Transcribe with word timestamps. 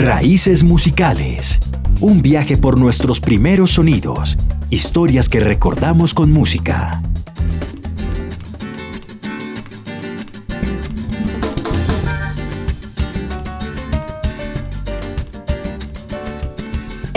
Raíces 0.00 0.62
musicales. 0.62 1.58
Un 2.00 2.22
viaje 2.22 2.56
por 2.56 2.78
nuestros 2.78 3.18
primeros 3.18 3.72
sonidos. 3.72 4.38
Historias 4.70 5.28
que 5.28 5.40
recordamos 5.40 6.14
con 6.14 6.30
música. 6.30 7.02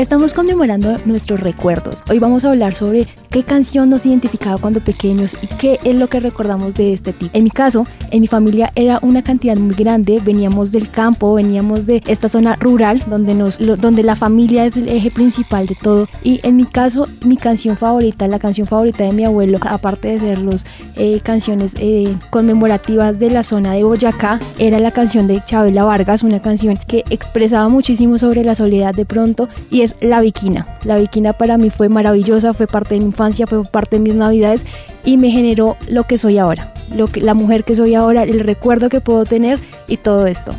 Estamos 0.02 0.34
conmemorando 0.34 0.98
nuestros 1.06 1.42
recuerdos. 1.42 2.04
Hoy 2.10 2.18
vamos 2.18 2.44
a 2.44 2.50
hablar 2.50 2.74
sobre 2.74 3.06
qué 3.30 3.44
canción 3.44 3.88
nos 3.88 4.04
identificaba 4.04 4.58
cuando 4.58 4.84
pequeños 4.84 5.38
y 5.44 5.48
qué 5.60 5.80
es 5.84 5.96
lo 5.96 6.10
que 6.10 6.20
recordamos 6.20 6.74
de 6.74 6.92
este 6.92 7.14
tipo. 7.14 7.30
En 7.38 7.44
mi 7.44 7.52
caso, 7.52 7.86
en 8.10 8.22
mi 8.22 8.28
familia 8.28 8.72
era 8.74 8.98
una 9.04 9.24
cantidad 9.24 9.56
muy 9.58 9.76
grande, 9.76 10.20
veníamos 10.20 10.72
del 10.72 10.90
campo, 10.90 11.36
veníamos 11.36 11.86
de 11.86 12.02
esta 12.08 12.30
zona 12.30 12.56
rural 12.56 13.04
donde, 13.06 13.36
nos, 13.36 13.60
donde 13.60 14.02
la 14.02 14.16
familia 14.16 14.66
es 14.66 14.76
el 14.76 14.90
eje 14.90 15.12
principal 15.12 15.68
de 15.68 15.76
todo. 15.76 16.08
Y 16.24 16.40
en 16.42 16.56
mi 16.58 16.66
caso, 16.66 17.08
mi 17.24 17.38
canción 17.38 17.78
favorita, 17.78 18.28
la 18.28 18.40
canción 18.40 18.66
favorita 18.66 19.04
de 19.04 19.14
mi 19.14 19.24
abuelo, 19.24 19.60
aparte 19.62 20.08
de 20.08 20.20
ser 20.20 20.40
las 20.40 20.66
eh, 20.96 21.20
canciones 21.22 21.76
eh, 21.78 22.18
conmemorativas 22.32 23.20
de 23.20 23.30
la 23.30 23.44
zona 23.44 23.74
de 23.74 23.84
Boyacá, 23.84 24.40
era 24.58 24.80
la 24.80 24.90
canción 24.90 25.28
de 25.28 25.44
Chabela 25.46 25.84
Vargas, 25.84 26.24
una 26.24 26.42
canción 26.42 26.76
que 26.88 27.04
expresaba 27.12 27.70
muchísimo 27.70 28.18
sobre 28.18 28.44
la 28.44 28.56
soledad 28.56 28.96
de 28.96 29.06
pronto 29.06 29.48
y 29.70 29.82
es 29.82 29.91
La 30.00 30.22
Viquina. 30.22 30.78
La 30.84 30.98
Viquina 30.98 31.34
para 31.34 31.58
mí 31.58 31.70
fue 31.70 31.90
maravillosa, 31.90 32.54
fue 32.54 32.68
parte 32.68 32.96
de 32.96 33.02
mi 33.02 33.12
fue 33.12 33.64
parte 33.64 33.98
de 33.98 34.02
mis 34.02 34.16
navidades 34.16 34.66
y 35.04 35.18
me 35.18 35.32
generó 35.32 35.78
lo 35.88 36.06
que 36.06 36.18
soy 36.18 36.38
ahora, 36.38 36.74
lo 36.96 37.08
que, 37.08 37.22
la 37.22 37.34
mujer 37.34 37.64
que 37.64 37.76
soy 37.76 37.96
ahora, 37.96 38.24
el 38.24 38.40
recuerdo 38.40 38.90
que 38.90 39.02
puedo 39.02 39.26
tener 39.26 39.60
y 39.88 39.98
todo 39.98 40.28
esto. 40.28 40.56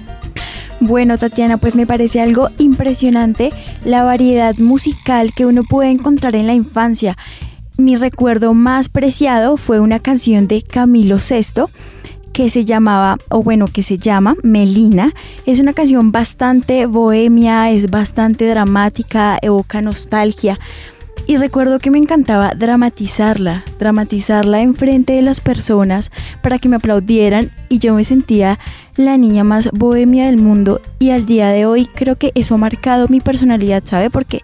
Bueno, 0.81 1.17
Tatiana, 1.17 1.59
pues 1.59 1.77
me 1.77 1.87
parece 1.87 2.21
algo 2.21 2.49
impresionante 2.59 3.53
la 3.85 4.03
variedad 4.03 4.57
musical 4.59 5.33
que 5.33 5.47
uno 5.47 5.63
puede 5.63 5.91
encontrar 5.91 6.35
en 6.35 6.49
la 6.49 6.55
infancia. 6.55 7.17
Mi 7.79 7.95
recuerdo 7.97 8.53
más 8.53 8.89
preciado 8.89 9.57
fue 9.57 9.81
una 9.81 10.01
canción 10.01 10.47
de 10.49 10.63
Camilo 10.63 11.17
VI 11.17 11.71
que 12.33 12.51
se 12.51 12.65
llamaba, 12.65 13.19
o 13.29 13.43
bueno, 13.43 13.69
que 13.69 13.83
se 13.83 13.99
llama 13.99 14.37
Melina. 14.43 15.13
Es 15.47 15.61
una 15.61 15.73
canción 15.73 16.13
bastante 16.13 16.87
bohemia, 16.87 17.71
es 17.71 17.91
bastante 17.91 18.49
dramática, 18.49 19.39
evoca 19.43 19.83
nostalgia. 19.83 20.59
Y 21.27 21.37
recuerdo 21.37 21.79
que 21.79 21.91
me 21.91 21.99
encantaba 21.99 22.53
dramatizarla, 22.57 23.65
dramatizarla 23.79 24.61
enfrente 24.61 25.13
de 25.13 25.23
las 25.23 25.41
personas 25.41 26.11
para 26.43 26.59
que 26.59 26.69
me 26.69 26.77
aplaudieran 26.77 27.53
y 27.69 27.79
yo 27.79 27.95
me 27.95 28.03
sentía 28.03 28.59
la 28.97 29.17
niña 29.17 29.45
más 29.45 29.71
bohemia 29.73 30.27
del 30.27 30.37
mundo 30.37 30.81
y 30.99 31.11
al 31.11 31.25
día 31.25 31.49
de 31.51 31.65
hoy 31.65 31.87
creo 31.87 32.17
que 32.17 32.33
eso 32.35 32.57
ha 32.57 32.59
marcado 32.59 33.07
mi 33.09 33.21
personalidad, 33.21 33.85
¿sabe? 33.87 34.11
Porque 34.11 34.43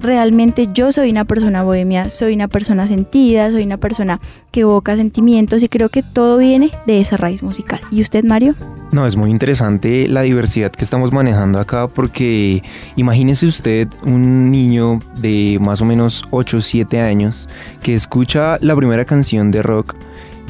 realmente 0.00 0.68
yo 0.72 0.92
soy 0.92 1.10
una 1.10 1.24
persona 1.24 1.62
bohemia, 1.62 2.08
soy 2.10 2.34
una 2.34 2.48
persona 2.48 2.86
sentida, 2.86 3.50
soy 3.50 3.64
una 3.64 3.76
persona 3.76 4.20
que 4.50 4.60
evoca 4.60 4.96
sentimientos 4.96 5.62
y 5.62 5.68
creo 5.68 5.88
que 5.88 6.02
todo 6.02 6.38
viene 6.38 6.70
de 6.86 7.00
esa 7.00 7.16
raíz 7.16 7.42
musical. 7.42 7.80
¿Y 7.90 8.00
usted, 8.00 8.24
Mario? 8.24 8.54
No, 8.92 9.06
es 9.06 9.16
muy 9.16 9.30
interesante 9.30 10.08
la 10.08 10.22
diversidad 10.22 10.70
que 10.70 10.84
estamos 10.84 11.12
manejando 11.12 11.58
acá 11.58 11.88
porque 11.88 12.62
imagínese 12.94 13.46
usted 13.46 13.88
un 14.04 14.50
niño 14.50 15.00
de 15.18 15.58
más 15.60 15.80
o 15.82 15.84
menos 15.84 16.24
8 16.30 16.56
o 16.56 16.60
7 16.60 17.00
años 17.00 17.48
que 17.82 17.94
escucha 17.94 18.58
la 18.60 18.76
primera 18.76 19.04
canción 19.04 19.50
de 19.50 19.62
rock 19.62 19.94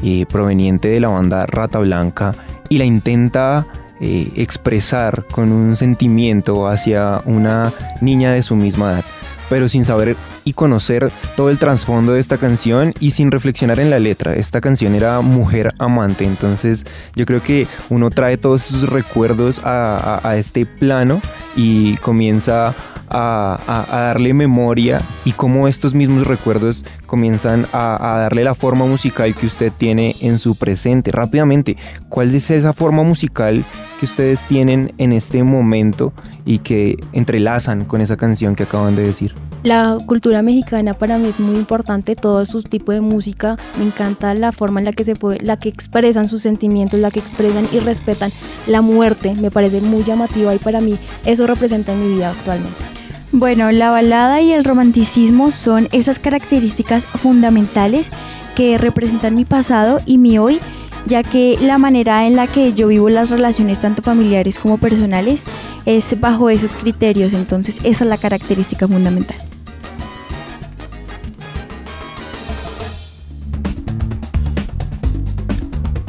eh, 0.03 0.25
proveniente 0.29 0.87
de 0.89 0.99
la 0.99 1.07
banda 1.07 1.45
Rata 1.47 1.79
Blanca 1.79 2.33
y 2.69 2.77
la 2.77 2.85
intenta 2.85 3.65
eh, 3.99 4.31
expresar 4.35 5.25
con 5.31 5.51
un 5.51 5.75
sentimiento 5.75 6.67
hacia 6.67 7.21
una 7.25 7.73
niña 8.01 8.31
de 8.31 8.43
su 8.43 8.55
misma 8.55 8.91
edad 8.91 9.05
pero 9.49 9.67
sin 9.67 9.85
saber 9.85 10.15
y 10.43 10.53
conocer 10.53 11.11
todo 11.35 11.49
el 11.49 11.57
trasfondo 11.57 12.13
de 12.13 12.19
esta 12.19 12.37
canción 12.37 12.93
y 12.99 13.11
sin 13.11 13.31
reflexionar 13.31 13.79
en 13.79 13.89
la 13.89 13.99
letra. 13.99 14.33
Esta 14.33 14.61
canción 14.61 14.95
era 14.95 15.21
Mujer 15.21 15.73
Amante, 15.79 16.25
entonces 16.25 16.85
yo 17.15 17.25
creo 17.25 17.41
que 17.41 17.67
uno 17.89 18.09
trae 18.09 18.37
todos 18.37 18.69
esos 18.69 18.89
recuerdos 18.89 19.61
a, 19.63 20.35
este 20.37 20.65
plano 20.65 21.21
y 21.55 21.97
comienza 21.97 22.75
a, 23.09 23.85
darle 23.89 24.33
memoria 24.33 25.01
y 25.25 25.31
cómo 25.31 25.67
estos 25.67 25.93
mismos 25.93 26.27
recuerdos 26.27 26.85
comienzan 27.05 27.67
a, 27.73 28.19
darle 28.21 28.43
la 28.43 28.55
forma 28.55 28.85
musical 28.85 29.33
que 29.35 29.45
usted 29.45 29.71
tiene 29.75 30.15
en 30.21 30.39
su 30.39 30.55
presente. 30.55 31.11
Rápidamente, 31.11 31.77
¿cuál 32.09 32.33
es 32.33 32.49
esa 32.51 32.73
forma 32.73 33.03
musical 33.03 33.63
que 33.99 34.05
ustedes 34.05 34.45
tienen 34.45 34.93
en 34.97 35.13
este 35.13 35.43
momento 35.43 36.13
y 36.45 36.59
que 36.59 36.97
entrelazan 37.13 37.85
con 37.85 38.01
esa 38.01 38.17
canción 38.17 38.55
que 38.55 38.63
acaban 38.63 38.95
de 38.95 39.03
decir? 39.03 39.33
La 39.63 39.97
cultura 40.05 40.41
mexicana 40.41 40.93
para 40.93 41.17
mí 41.17 41.27
es 41.27 41.39
muy 41.39 41.55
importante, 41.55 42.15
todo 42.15 42.45
su 42.45 42.61
tipo 42.61 42.91
de 42.91 43.01
música, 43.01 43.57
me 43.77 43.85
encanta 43.85 44.33
la 44.35 44.51
forma 44.51 44.79
en 44.79 44.85
la 44.85 44.93
que 44.93 45.03
se 45.03 45.15
puede, 45.15 45.39
la 45.41 45.57
que 45.57 45.67
expresan 45.67 46.29
sus 46.29 46.43
sentimientos, 46.43 46.99
la 46.99 47.11
que 47.11 47.19
expresan 47.19 47.67
y 47.71 47.79
respetan 47.79 48.31
la 48.67 48.81
muerte, 48.81 49.33
me 49.33 49.51
parece 49.51 49.81
muy 49.81 50.03
llamativa 50.03 50.53
y 50.53 50.59
para 50.59 50.79
mí 50.79 50.97
eso 51.25 51.47
representa 51.47 51.93
en 51.93 52.01
mi 52.01 52.15
vida 52.15 52.29
actualmente. 52.29 52.96
Bueno, 53.33 53.71
la 53.71 53.89
balada 53.89 54.41
y 54.41 54.53
el 54.53 54.63
romanticismo 54.63 55.51
son 55.51 55.89
esas 55.91 56.17
características 56.17 57.05
fundamentales 57.05 58.11
que 58.55 58.77
representan 58.77 59.35
mi 59.35 59.43
pasado 59.43 59.99
y 60.05 60.17
mi 60.17 60.37
hoy, 60.37 60.59
ya 61.05 61.23
que 61.23 61.57
la 61.61 61.77
manera 61.77 62.25
en 62.25 62.37
la 62.37 62.47
que 62.47 62.73
yo 62.73 62.87
vivo 62.87 63.09
las 63.09 63.29
relaciones 63.29 63.81
tanto 63.81 64.01
familiares 64.01 64.57
como 64.57 64.77
personales 64.77 65.43
es 65.85 66.19
bajo 66.19 66.49
esos 66.49 66.73
criterios, 66.73 67.33
entonces 67.33 67.79
esa 67.83 68.05
es 68.05 68.09
la 68.09 68.17
característica 68.17 68.87
fundamental. 68.87 69.37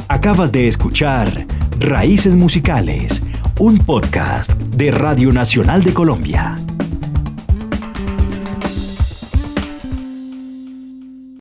Acabas 0.07 0.51
de 0.51 0.67
escuchar 0.67 1.45
Raíces 1.79 2.33
Musicales, 2.33 3.21
un 3.59 3.77
podcast 3.77 4.53
de 4.53 4.89
Radio 4.91 5.31
Nacional 5.31 5.83
de 5.83 5.93
Colombia. 5.93 6.55